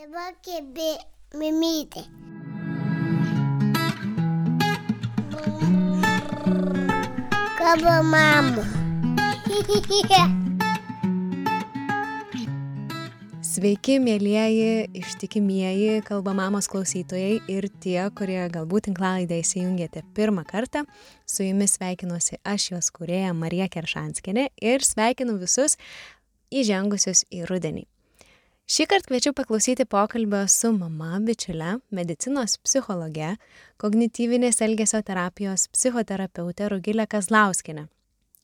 [0.00, 0.96] Dabar kėbi
[1.36, 2.00] mimytė.
[7.58, 8.64] Kaba mama.
[13.50, 20.88] Sveiki, mėlyjeji, ištikimieji kalba mamos klausytojai ir tie, kurie galbūt tinklalaidę įsijungėte pirmą kartą.
[21.28, 25.76] Su jumis sveikinuosi aš jos kurėja Marija Keršanskinė ir sveikinu visus
[26.48, 27.90] įžengusius į rudenį.
[28.70, 33.32] Šį kartą kviečiu paklausyti pokalbio su mama, bičiule, medicinos psichologe,
[33.82, 37.88] kognityvinės elgesio terapijos psichoterapeutė Rugilė Kazlauskinė,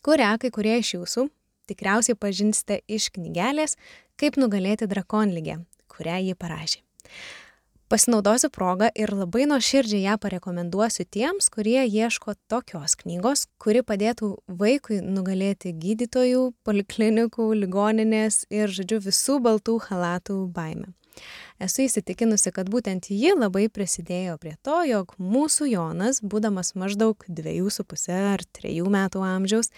[0.02, 1.28] kurią kai kurie iš jūsų
[1.70, 3.78] tikriausiai pažinsite iš knygelės
[4.18, 5.60] Kaip nugalėti drakonlygę,
[5.94, 6.82] kurią ji parašė.
[7.86, 14.98] Pasinaudosiu progą ir labai nuoširdžiai ją parekomenduosiu tiems, kurie ieško tokios knygos, kuri padėtų vaikui
[15.06, 20.90] nugalėti gydytojų, poliklinikų, ligoninės ir, žodžiu, visų baltų halatų baimę.
[21.62, 27.70] Esu įsitikinusi, kad būtent ji labai prisidėjo prie to, jog mūsų Jonas, būdamas maždaug dviejų
[27.70, 29.70] su pusė ar trejų metų amžiaus,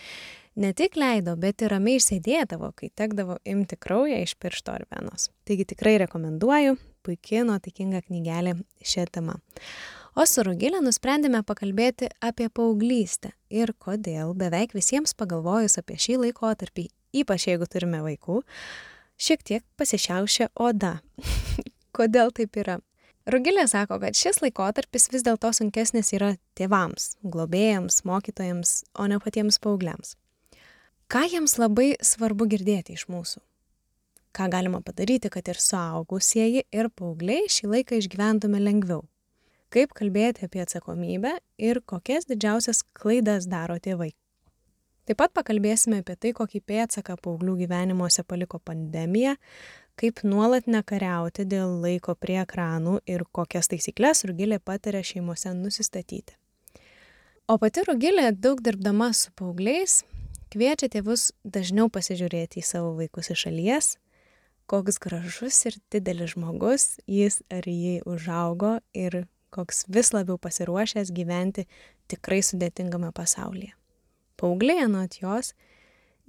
[0.56, 5.28] ne tik leido, bet ir ramiai išsėdėdavo, kai tekdavo imti kraują iš piršto ar venos.
[5.44, 9.38] Taigi tikrai rekomenduoju, puikiai nuotaikinga knygelė šią temą.
[10.18, 16.88] O su Rugilė nusprendėme pakalbėti apie paauglystę ir kodėl beveik visiems pagalvojus apie šį laikotarpį,
[17.22, 18.42] ypač jeigu turime vaikų,
[19.16, 20.98] šiek tiek pasišiaušia oda.
[21.98, 22.78] kodėl taip yra?
[23.28, 29.60] Rugilė sako, kad šis laikotarpis vis dėlto sunkesnis yra tėvams, globėjams, mokytojams, o ne patiems
[29.60, 30.14] paaugliams.
[31.12, 33.42] Ką jiems labai svarbu girdėti iš mūsų?
[34.38, 39.00] Ką galima padaryti, kad ir suaugusieji, ir paaugliai šį laiką išgyventume lengviau?
[39.74, 44.12] Kaip kalbėti apie atsakomybę ir kokias didžiausias klaidas daro tėvai?
[45.10, 49.34] Taip pat pakalbėsime apie tai, kokį pėdsaką paauglių gyvenimuose paliko pandemija,
[49.98, 56.38] kaip nuolat nekariauti dėl laiko prie ekranų ir kokias taisyklės Rugilė patarė šeimose nusistatyti.
[57.50, 60.04] O pati Rugilė, daug dirbdama su paaugliais,
[60.54, 63.96] kviečia tėvus dažniau pasižiūrėti į savo vaikus iš šalies,
[64.68, 69.24] koks gražus ir didelis žmogus jis ar jį užaugo ir
[69.54, 71.64] koks vis labiau pasiruošęs gyventi
[72.12, 73.72] tikrai sudėtingame pasaulyje.
[74.38, 75.54] Paaugliai anot jos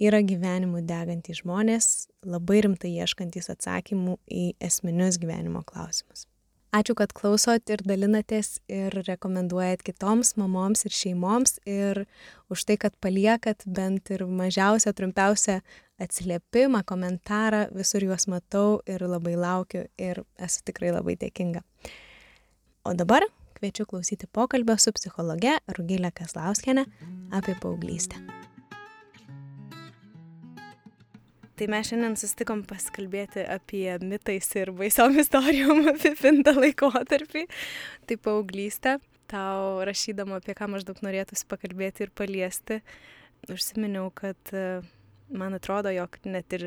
[0.00, 6.29] yra gyvenimu degantys žmonės, labai rimtai ieškantys atsakymų į esminius gyvenimo klausimus.
[6.70, 12.04] Ačiū, kad klausot ir dalinatės ir rekomenduojat kitoms mamoms ir šeimoms ir
[12.46, 15.58] už tai, kad paliekat bent ir mažiausią, trumpiausią
[15.98, 21.64] atsiliepimą, komentarą, visur juos matau ir labai laukiu ir esu tikrai labai dėkinga.
[22.86, 23.26] O dabar
[23.58, 26.86] kviečiu klausyti pokalbio su psichologe Rugilė Kaslauskienė
[27.34, 28.22] apie paauglystę.
[31.60, 37.42] Tai mes šiandien susitikom pasikalbėti apie mitais ir baisiom istorijom apipintą laikotarpį,
[38.08, 38.94] tai paauglystę.
[39.28, 42.80] Tau rašydama apie ką maždaug norėtųsi pakalbėti ir paliesti,
[43.52, 44.80] užsiminiau, kad e,
[45.28, 46.66] man atrodo, jog net ir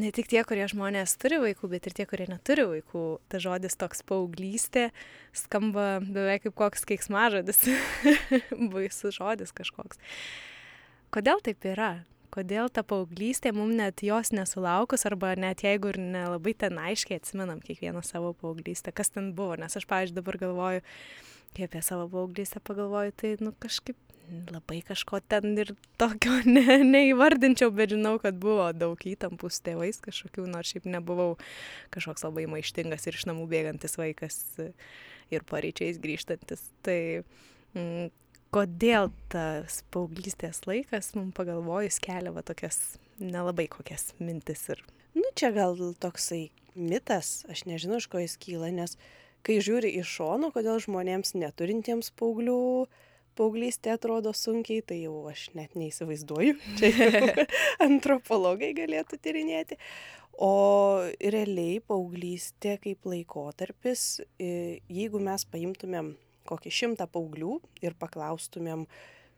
[0.00, 3.76] ne tik tie, kurie žmonės turi vaikų, bet ir tie, kurie neturi vaikų, ta žodis
[3.76, 4.88] toks paauglystė
[5.36, 7.66] skamba beveik kaip koks keiksmažodis,
[8.72, 10.00] baisus žodis kažkoks.
[11.12, 11.98] Kodėl taip yra?
[12.36, 17.62] Kodėl ta paauglystė mum net jos nesulaukus arba net jeigu ir nelabai ten aiškiai atsimenam
[17.64, 20.84] kiekvieną savo paauglystę, kas ten buvo, nes aš, pavyzdžiui, dabar galvoju,
[21.56, 23.96] kai apie savo paauglystę pagalvoju, tai, nu, kažkaip
[24.50, 30.00] labai kažko ten ir tokio ne, neįvardinčiau, bet žinau, kad buvo daug įtampų su tėvais
[30.04, 31.34] kažkokių, nors šiaip nebuvau
[31.94, 34.40] kažkoks labai maištingas ir iš namų bėgantis vaikas
[35.30, 36.64] ir pareičiais grįžtantis.
[36.86, 36.98] Tai
[37.74, 38.10] mm,
[38.54, 44.82] kodėl tas paauglystės laikas, mums pagalvojus, kelia va tokias nelabai kokias mintis ir...
[45.16, 48.98] Nu, čia gal toksai mitas, aš nežinau, iš ko jis kyla, nes
[49.46, 52.58] kai žiūri iš šono, kodėl žmonėms neturintiems paauglių
[53.36, 56.56] paauglystė atrodo sunkiai, tai jau aš net neįsivaizduoju.
[56.80, 57.46] Čia
[57.84, 59.80] antropologai galėtų tyrinėti.
[60.36, 66.12] O realiai paauglystė kaip laikotarpis, jeigu mes paimtumėm
[66.48, 68.86] kokį šimtą paauglių ir paklaustumėm,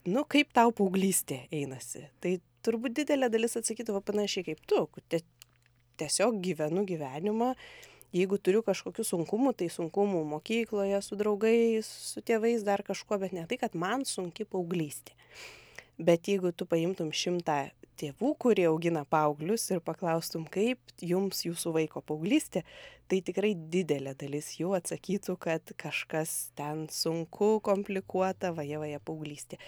[0.09, 2.07] nu, kaip tau paauglystė einasi.
[2.23, 4.87] Tai turbūt didelė dalis atsakytų panašiai kaip tu.
[5.99, 7.55] Tiesiog gyvenu gyvenimą.
[8.15, 13.45] Jeigu turiu kažkokių sunkumų, tai sunkumų mokykloje, su draugais, su tėvais, dar kažkuo, bet ne
[13.51, 15.13] tai, kad man sunki paauglystė.
[16.01, 17.67] Bet jeigu tu paimtum šimtą
[17.99, 22.63] tėvų, kurie augina paauglius ir paklaustum, kaip jums jūsų vaiko paauglystė,
[23.09, 29.59] tai tikrai didelė dalis jų atsakytų, kad kažkas ten sunku, komplikuota, vaja vaja paauglystė.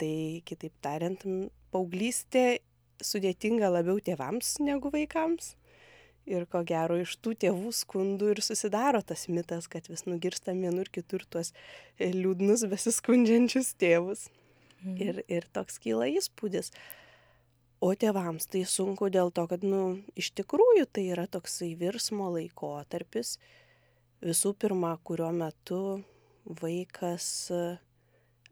[0.00, 0.14] Tai
[0.48, 1.24] kitaip tariant,
[1.72, 2.60] paauglystė
[3.02, 5.54] sudėtinga labiau tėvams negu vaikams.
[6.28, 10.86] Ir ko gero iš tų tėvų skundų ir susidaro tas mitas, kad vis nugirstam vienur
[10.92, 11.50] kitur tuos
[11.98, 14.28] e, liūdnus besiskundžiančius tėvus.
[14.82, 14.98] Mhm.
[15.02, 16.70] Ir, ir toks kyla įspūdis.
[17.82, 23.34] O tėvams tai sunku dėl to, kad, nu, iš tikrųjų tai yra toksai virsmo laikotarpis,
[24.22, 25.80] visų pirma, kurio metu
[26.62, 27.26] vaikas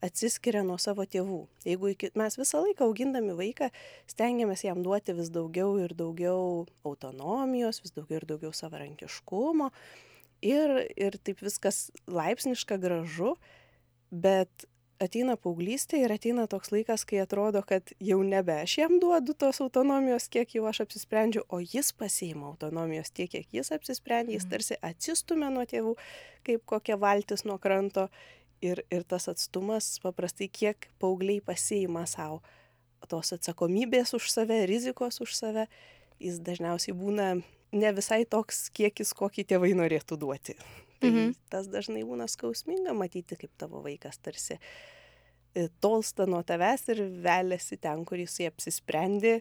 [0.03, 1.45] atsiskiria nuo savo tėvų.
[1.69, 3.69] Jeigu iki, mes visą laiką augindami vaiką
[4.11, 9.71] stengiamės jam duoti vis daugiau ir daugiau autonomijos, vis daugiau ir daugiau savarankiškumo
[10.43, 13.37] ir, ir taip viskas laipsniška gražu,
[14.11, 14.67] bet
[15.01, 19.61] ateina paauglystė ir ateina toks laikas, kai atrodo, kad jau nebe aš jam duodu tos
[19.65, 24.53] autonomijos, kiek jau aš apsisprendžiu, o jis pasiima autonomijos tiek, kiek jis apsisprendė, jis mhm.
[24.55, 25.97] tarsi atsistumė nuo tėvų,
[26.47, 28.09] kaip kokia valtis nuo kranto
[28.63, 32.43] ir, ir tas atstumas paprastai kiek paaugliai pasiima savo
[33.09, 35.65] tos atsakomybės už save, rizikos už save,
[36.21, 37.33] jis dažniausiai būna
[37.73, 40.59] ne visai toks kiekis, kokį tėvai norėtų duoti.
[41.01, 41.35] Tai mhm.
[41.53, 47.81] tas dažnai būna skausminga matyti, kaip tavo vaikas tarsi e, tolsta nuo tavęs ir veliasi
[47.81, 49.39] ten, kur jisai apsisprendė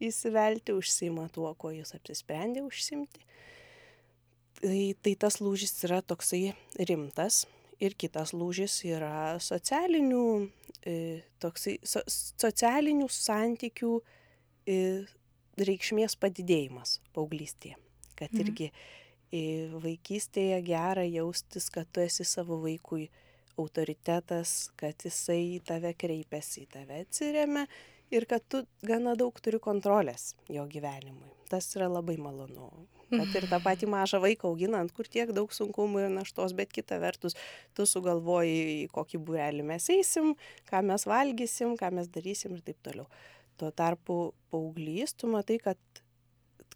[0.00, 3.26] įsivelti, užsima tuo, ko jis apsisprendė užsimti.
[4.60, 6.52] Tai, tai tas lūžis yra toksai
[6.88, 7.42] rimtas,
[7.80, 10.24] ir kitas lūžis yra socialinių,
[10.86, 10.94] e,
[11.42, 13.92] toksai, so, socialinių santykių
[14.68, 14.78] e,
[15.60, 17.78] reikšmės padidėjimas paauglystėje.
[18.20, 18.44] Kad mhm.
[18.44, 18.70] irgi
[19.82, 23.08] vaikystėje gera jaustis, kad tu esi savo vaikui
[23.60, 27.66] autoritetas, kad jisai į tave kreipiasi, į tave atsiriame
[28.10, 31.30] ir kad tu gana daug turi kontrolės jo gyvenimui.
[31.50, 32.70] Tas yra labai malonu
[33.10, 37.00] kad ir tą patį mažą vaiką auginant, kur tiek daug sunkumų ir naštos, bet kita
[37.02, 37.36] vertus,
[37.76, 40.34] tu sugalvoji, į kokį būrelį mes eisim,
[40.70, 43.08] ką mes valgysim, ką mes darysim ir taip toliau.
[43.60, 44.20] Tuo tarpu
[44.52, 46.02] paauglys, tu matai, kad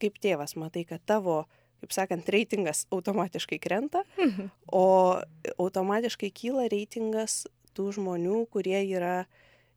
[0.01, 1.45] kaip tėvas, matai, kad tavo,
[1.85, 4.51] kaip sakant, reitingas automatiškai krenta, mhm.
[4.73, 5.21] o
[5.61, 7.45] automatiškai kyla reitingas
[7.77, 9.27] tų žmonių, kurie yra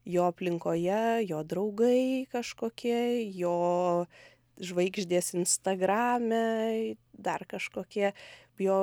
[0.08, 4.08] jo aplinkoje, jo draugai kažkokie, jo
[4.64, 8.14] žvaigždės Instagrame, dar kažkokie
[8.62, 8.78] jo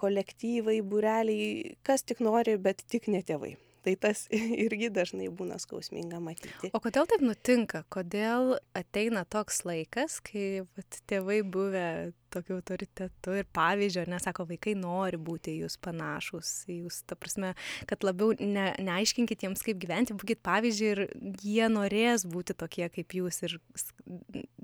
[0.00, 3.56] kolektyvai, būreliai, kas tik nori, bet tik ne tėvai.
[3.84, 4.24] Tai tas
[4.66, 6.72] irgi dažnai būna skausminga matyti.
[6.72, 7.84] O kodėl taip nutinka?
[7.92, 11.88] Kodėl ateina toks laikas, kai vat, tėvai buvę
[12.32, 17.54] tokiu autoritetu ir pavyzdžio, nesako, vaikai nori būti jūs panašus, jūs, ta prasme,
[17.90, 21.02] kad labiau ne, neaiškinkit jiems, kaip gyventi, būkite pavyzdžiui ir
[21.44, 23.42] jie norės būti tokie kaip jūs.
[23.46, 23.58] Ir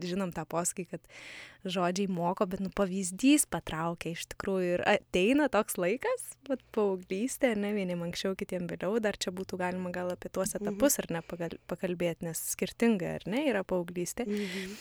[0.05, 1.13] žinom tą posakį, kad
[1.65, 4.75] žodžiai moko, bet nu pavyzdys patraukia iš tikrųjų.
[4.79, 9.93] Ir ateina toks laikas, bet paauglystė, ne vieniem anksčiau, kitiem vėliau, dar čia būtų galima
[9.95, 10.63] gal apie tuos mhm.
[10.65, 11.25] etapus ar ne
[11.71, 14.29] pakalbėti, nes skirtingai ar ne yra paauglystė.
[14.29, 14.77] Mhm.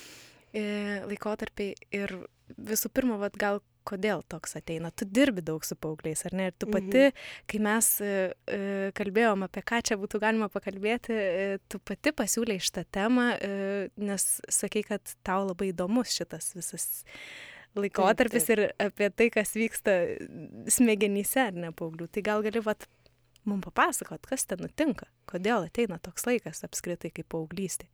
[0.53, 2.11] Laikotarpiai ir
[2.57, 4.91] visų pirma, vat, gal kodėl toks ateina.
[4.95, 6.49] Tu dirbi daug su paaugliais, ar ne?
[6.49, 7.23] Ir tu pati, mhm.
[7.51, 8.11] kai mes e,
[8.47, 8.59] e,
[8.97, 13.29] kalbėjom apie ką čia būtų galima pakalbėti, e, tu pati pasiūlė šitą temą,
[13.99, 16.87] nes sakai, kad tau labai įdomus šitas visas
[17.77, 18.73] laikotarpis taip, taip.
[18.73, 19.97] ir apie tai, kas vyksta
[20.71, 22.07] smegenyse, ar ne paauglių.
[22.13, 22.87] Tai gal gali vat,
[23.49, 27.89] mums papasakot, kas ten nutinka, kodėl ateina toks laikas apskritai kaip paauglystė.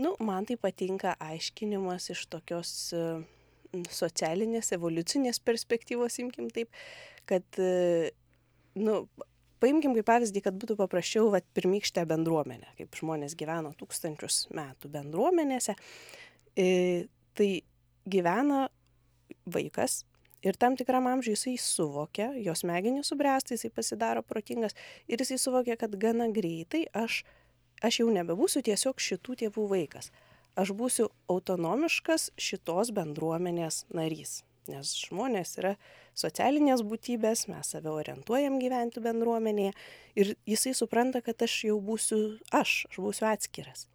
[0.00, 3.22] Nu, man tai patinka aiškinimas iš tokios uh,
[3.90, 6.70] socialinės, evoliucinės perspektyvos, imkim taip,
[7.28, 8.12] kad, e,
[8.78, 9.04] nu,
[9.62, 15.76] paimkim kaip pavyzdį, kad būtų paprasčiau vat, pirmykštę bendruomenę, kaip žmonės gyveno tūkstančius metų bendruomenėse,
[16.56, 17.50] e, tai
[18.06, 18.68] gyvena
[19.46, 20.02] vaikas
[20.44, 24.76] ir tam tikram amžiui jisai suvokia, jos smegenys subręsta, jisai pasidaro protingas
[25.08, 27.22] ir jisai suvokia, kad gana greitai aš,
[27.84, 30.10] aš jau nebebūsiu tiesiog šitų tėvų vaikas
[30.56, 34.42] aš būsiu autonomiškas šitos bendruomenės narys.
[34.70, 35.74] Nes žmonės yra
[36.16, 39.74] socialinės būtybės, mes save orientuojam gyventi bendruomenėje
[40.16, 43.88] ir jisai supranta, kad aš jau būsiu aš, aš būsiu atskiras.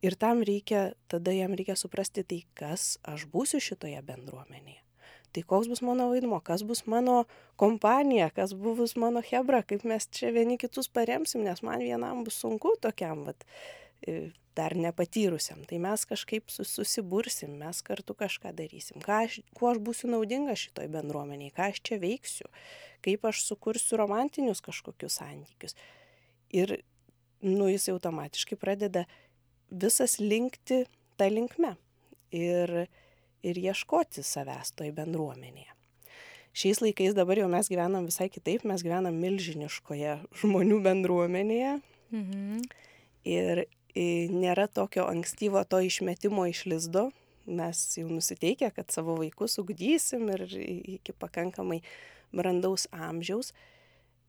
[0.00, 4.87] Ir tam reikia, tada jam reikia suprasti tai, kas aš būsiu šitoje bendruomenėje.
[5.32, 7.22] Tai koks bus mano vaidmo, kas bus mano
[7.60, 12.40] kompanija, kas bus mano hebra, kaip mes čia vieni kitus paremsim, nes man vienam bus
[12.40, 13.44] sunku tokiam, vat,
[14.58, 15.62] dar nepatyrusiam.
[15.68, 19.02] Tai mes kažkaip susibursim, mes kartu kažką darysim.
[19.04, 22.48] Ką aš, kuo aš būsiu naudinga šitoj bendruomeniai, ką aš čia veiksiu,
[23.04, 25.76] kaip aš sukursiu romantinius kažkokius santykius.
[26.54, 26.80] Ir,
[27.44, 29.04] nu, jis automatiškai pradeda
[29.70, 30.86] visas linkti
[31.20, 31.76] tą linkme
[32.34, 32.88] ir,
[33.46, 35.70] ir ieškoti savęs toj bendruomenėje.
[36.58, 41.78] Šiais laikais dabar jau mes gyvenam visai kitaip, mes gyvenam milžiniškoje žmonių bendruomenėje.
[42.10, 42.62] Mhm.
[43.28, 43.64] Ir
[44.32, 47.08] nėra tokio ankstyvo to išmetimo iš lizdo
[47.48, 50.44] mes jau nusiteikę, kad savo vaikus ugdysim ir
[50.98, 51.80] iki pakankamai
[52.32, 53.52] brandaus amžiaus.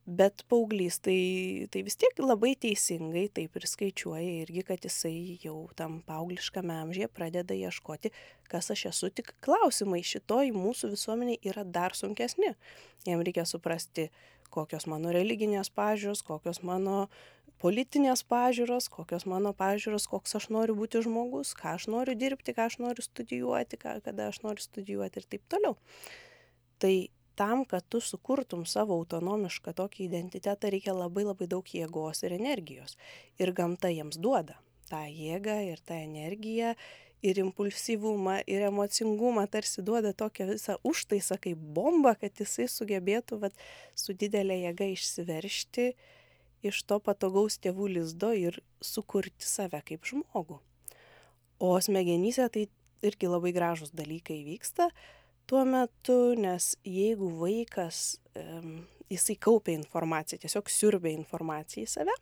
[0.09, 5.67] Bet paauglys tai, tai vis tiek labai teisingai taip ir skaičiuoja irgi, kad jisai jau
[5.77, 8.09] tam paaugliškame amžiuje pradeda ieškoti,
[8.49, 12.55] kas aš esu, tik klausimai šitoj mūsų visuomeniai yra dar sunkesni.
[13.05, 14.07] Jam reikia suprasti,
[14.49, 17.03] kokios mano religinės pažiūros, kokios mano
[17.61, 22.65] politinės pažiūros, kokios mano pažiūros, koks aš noriu būti žmogus, ką aš noriu dirbti, ką
[22.71, 25.77] aš noriu studijuoti, ką, kada aš noriu studijuoti ir taip toliau.
[26.81, 26.93] Tai
[27.39, 32.97] tam, kad tu sukurtum savo autonomišką tokį identitetą, reikia labai labai daug jėgos ir energijos.
[33.39, 36.73] Ir gamta jiems duoda tą jėgą ir tą energiją
[37.21, 43.55] ir impulsyvumą, ir emocingumą, tarsi duoda tokią visą užtaisą kaip bomba, kad jisai sugebėtų vat,
[43.95, 45.89] su didelė jėga išsiveršti
[46.69, 50.59] iš to patogaus tėvų lizdo ir sukurti save kaip žmogų.
[51.59, 52.67] O smegenyse tai
[53.03, 54.89] irgi labai gražus dalykai vyksta
[55.49, 58.19] tuo metu, nes jeigu vaikas,
[59.09, 62.15] jisai kaupia informaciją, tiesiog siurbia informaciją į save,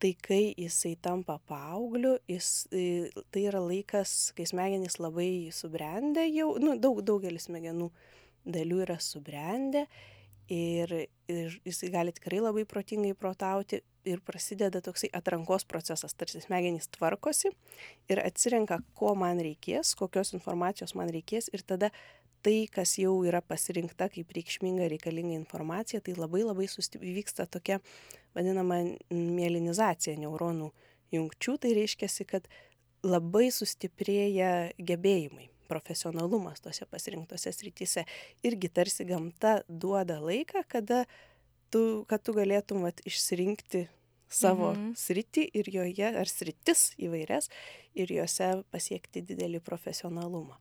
[0.00, 6.78] tai kai jisai tampa paaugliu, jis, tai yra laikas, kai smegenys labai subrendę jau, nu,
[6.80, 7.90] daug, daugelis smegenų
[8.48, 9.84] dalių yra subrendę
[10.48, 10.94] ir,
[11.28, 17.52] ir jisai gali tikrai labai protingai protauti ir prasideda toksai atrankos procesas, tarsi smegenys tvarkosi
[18.08, 21.92] ir atsirenka, ko man reikės, kokios informacijos man reikės ir tada
[22.42, 27.80] tai, kas jau yra pasirinkta kaip reikšminga reikalinga informacija, tai labai labai vyksta tokia
[28.36, 28.80] vadinama
[29.10, 30.70] mielinizacija neuronų
[31.14, 32.48] jungčių, tai reiškia, kad
[33.06, 38.04] labai sustiprėja gebėjimai profesionalumas tose pasirinktose srityse.
[38.46, 41.04] Irgi tarsi gamta duoda laiką, kada
[41.72, 43.86] tu, kad tu galėtum vat, išsirinkti
[44.28, 44.94] savo mhm.
[44.98, 47.48] sritį ir joje, ar sritis įvairias,
[47.96, 50.58] ir juose pasiekti didelį profesionalumą.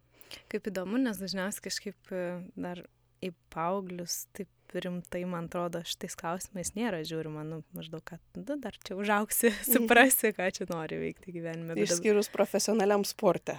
[0.51, 2.27] Kaip įdomu, nes dažniausiai kažkaip e,
[2.59, 2.83] dar
[3.23, 8.75] į paauglius taip rimtai, man atrodo, šitais klausimais nėra žiūrima, nu, maždaug, kad nu, dar
[8.83, 11.77] čia užauksi, suprasi, ką čia nori veikti gyvenime.
[11.85, 13.57] Išskyrus profesionaliam sporte.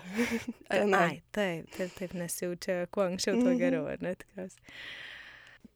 [0.68, 3.60] Ai, taip, taip, taip, nes jau čia kuo anksčiau, tuo mhm.
[3.62, 4.76] geriau, ar ne tikriausiai.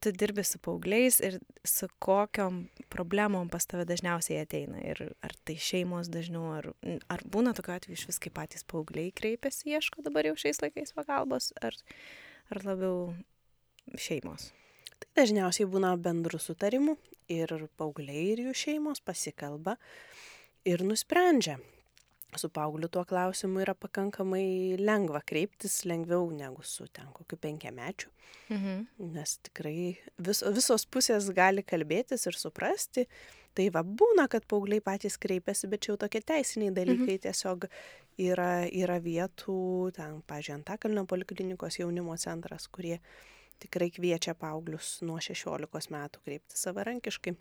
[0.03, 2.57] Tu dirbi su paaugliais ir su kokiom
[2.91, 4.81] problemom pas tave dažniausiai ateina.
[4.83, 6.67] Ir ar tai šeimos dažniau, ar,
[7.13, 10.95] ar būna tokio atveju iš vis, kai patys paaugliai kreipiasi, ieško dabar jau šiais laikais
[10.97, 11.79] pagalbos, ar,
[12.51, 12.97] ar labiau
[13.95, 14.51] šeimos?
[14.99, 16.97] Tai dažniausiai būna bendrų sutarimų
[17.31, 19.79] ir paaugliai ir jų šeimos pasikalba
[20.67, 21.61] ir nusprendžia.
[22.37, 28.09] Su paaugliu tuo klausimu yra pakankamai lengva kreiptis, lengviau negu su ten kokiu penkiamečiu.
[28.49, 28.87] Mhm.
[29.13, 33.07] Nes tikrai vis, visos pusės gali kalbėtis ir suprasti.
[33.53, 37.23] Tai va būna, kad paaugliai patys kreipiasi, bet čia jau tokie teisiniai dalykai mhm.
[37.27, 37.69] tiesiog
[38.25, 42.99] yra, yra vietų, ten, pažiūrėjau, Antakalnio poliklinikos jaunimo centras, kurie
[43.63, 47.37] tikrai kviečia paauglius nuo 16 metų kreipti savarankiškai.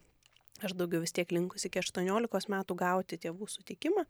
[0.61, 4.05] Aš daugiau vis tiek linkus iki 18 metų gauti tėvų sutikimą.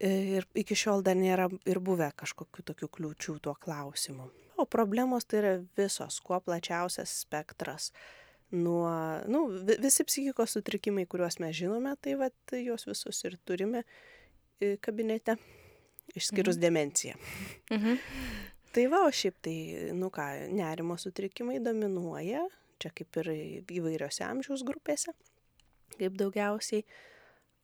[0.00, 4.30] Ir iki šiol dar nėra ir buvę kažkokių tokių kliūčių tuo klausimu.
[4.60, 7.90] O problemos tai yra visos, kuo plačiausias spektras.
[8.50, 8.88] Nuo,
[9.30, 13.84] nu, visi psichikos sutrikimai, kuriuos mes žinome, tai vat, juos visus ir turime
[14.82, 15.36] kabinete,
[16.16, 16.64] išskyrus mhm.
[16.64, 17.20] demenciją.
[17.70, 18.00] Mhm.
[18.70, 19.54] Tai va, o šiaip tai,
[19.98, 22.44] nu ką, nerimo sutrikimai dominuoja,
[22.80, 23.30] čia kaip ir
[23.80, 25.14] įvairiose amžiaus grupėse,
[25.98, 26.84] kaip daugiausiai.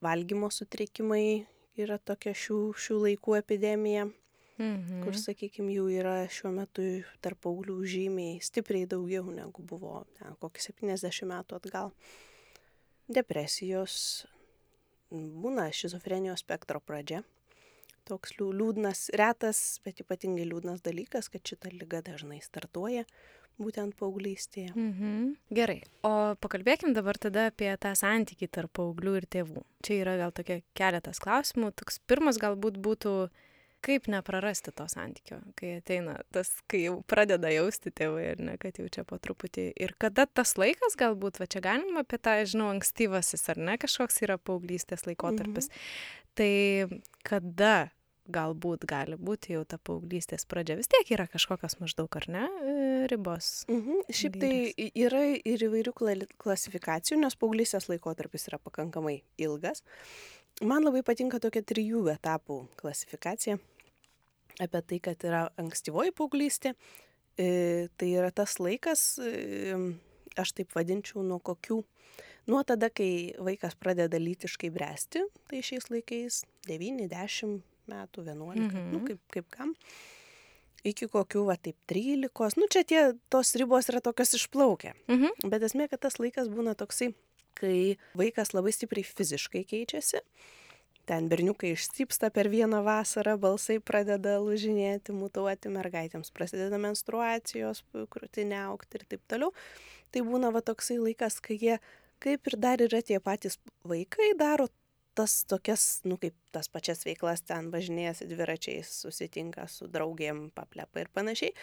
[0.05, 1.47] Valgymo sutrikimai
[1.80, 4.06] yra tokia šių, šių laikų epidemija,
[4.59, 5.02] mhm.
[5.04, 6.87] kur, sakykime, jų yra šiuo metu
[7.25, 11.95] tarp paauglių žymiai stipriai daugiau negu buvo ten, kokį 70 metų atgal.
[13.06, 14.26] Depresijos
[15.11, 17.23] būna šizofrenijos spektro pradžia
[18.06, 23.02] toks liūdnas, retas, bet ypatingai liūdnas dalykas, kad šita lyga dažnai startuoja
[23.63, 24.75] būtent paauglystėje.
[24.75, 25.35] Mhm.
[25.57, 29.65] Gerai, o pakalbėkim dabar tada apie tą santykį tarp paauglių ir tėvų.
[29.87, 31.73] Čia yra gal tokia keletas klausimų.
[31.77, 33.15] Toks pirmas galbūt būtų,
[33.87, 38.81] kaip neprarasti to santykio, kai ateina tas, kai jau pradeda jausti tėvai ir ne, kad
[38.81, 39.71] jau čia po truputį.
[39.79, 44.21] Ir kada tas laikas galbūt, va čia galima apie tą, žinau, ankstyvasis ar ne, kažkoks
[44.27, 45.71] yra paauglystės laikotarpis.
[45.71, 46.25] Mhm.
[46.37, 46.53] Tai
[47.25, 47.75] kada
[48.33, 50.76] galbūt gali būti jau ta paauglystės pradžia.
[50.78, 52.75] Vis tiek yra kažkokios maždaug, ar ne, e,
[53.12, 53.64] ribos.
[53.71, 54.02] Mhm.
[54.11, 54.52] Šiaip tai
[54.95, 55.95] yra ir įvairių
[56.40, 59.83] klasifikacijų, nes paauglystės laikotarpis yra pakankamai ilgas.
[60.64, 63.59] Man labai patinka tokia trijų etapų klasifikacija
[64.62, 66.73] apie tai, kad yra ankstyvoji paauglystė.
[67.37, 69.76] E, tai yra tas laikas, e,
[70.40, 71.83] aš taip vadinčiau, nuo kokių
[72.47, 77.56] Nuo tada, kai vaikas pradeda lytiškai bręsti, tai šiais laikais 9-10
[77.90, 78.87] metų, 11, mhm.
[78.93, 79.07] nu, Mhm.
[79.07, 79.75] kaip, kaip kam.
[80.87, 82.57] Iki kokių, va taip, 13.
[82.61, 84.95] Nu, čia tie, tos ribos yra tokios išplaukę.
[85.09, 85.49] Mhm.
[85.50, 87.14] Bet esmė, kad tas laikas būna toksai,
[87.55, 90.21] kai vaikas labai stipriai fiziškai keičiasi.
[91.07, 98.99] Ten berniukai išstypsta per vieną vasarą, balsai pradeda lužinėti, mutuoti, mergaitėms prasideda menstruacijos, krūtinė aukti
[98.99, 99.52] ir taip toliau.
[100.11, 101.78] Tai būna va toksai laikas, kai jie
[102.19, 104.66] kaip ir dar yra tie patys vaikai, daro
[105.17, 111.11] tas tokias, nu kaip tas pačias veiklas ten važinėjasi dviračiais, susitinka su draugėm, paplepa ir
[111.17, 111.55] panašiai.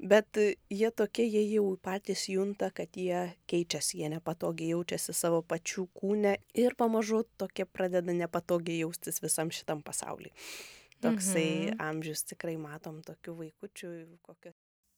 [0.00, 0.38] Bet
[0.72, 6.36] jie tokie, jie jau patys junta, kad jie keičiasi, jie nepatogiai jaučiasi savo pačių kūne
[6.56, 10.32] ir pamažu tokie pradeda nepatogiai jaustis visam šitam pasauliu.
[11.00, 11.80] Toksai Mhm.
[11.80, 13.92] amžius tikrai matom tokių vaikučių,
[14.22, 14.52] kokio